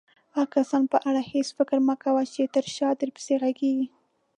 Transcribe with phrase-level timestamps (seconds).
[0.31, 3.87] د هغه کسانو په اړه هيڅ فکر مه کوه چې تر شاه درپسې غږيږي.